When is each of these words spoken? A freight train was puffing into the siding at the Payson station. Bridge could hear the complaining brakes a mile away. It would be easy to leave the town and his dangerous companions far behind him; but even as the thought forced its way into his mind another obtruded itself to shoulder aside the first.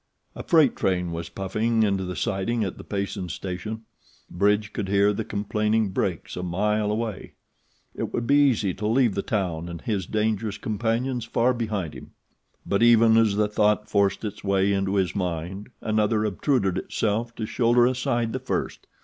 A 0.35 0.41
freight 0.41 0.75
train 0.75 1.11
was 1.11 1.29
puffing 1.29 1.83
into 1.83 2.03
the 2.03 2.15
siding 2.15 2.63
at 2.63 2.79
the 2.79 2.83
Payson 2.83 3.29
station. 3.29 3.83
Bridge 4.31 4.73
could 4.73 4.89
hear 4.89 5.13
the 5.13 5.23
complaining 5.23 5.89
brakes 5.89 6.35
a 6.35 6.41
mile 6.41 6.89
away. 6.89 7.33
It 7.93 8.11
would 8.11 8.25
be 8.25 8.33
easy 8.49 8.73
to 8.73 8.87
leave 8.87 9.13
the 9.13 9.21
town 9.21 9.69
and 9.69 9.79
his 9.79 10.07
dangerous 10.07 10.57
companions 10.57 11.25
far 11.25 11.53
behind 11.53 11.93
him; 11.93 12.13
but 12.65 12.81
even 12.81 13.15
as 13.15 13.35
the 13.35 13.47
thought 13.47 13.87
forced 13.91 14.25
its 14.25 14.43
way 14.43 14.73
into 14.73 14.95
his 14.95 15.15
mind 15.15 15.69
another 15.81 16.25
obtruded 16.25 16.79
itself 16.79 17.35
to 17.35 17.45
shoulder 17.45 17.85
aside 17.85 18.33
the 18.33 18.39
first. 18.39 18.87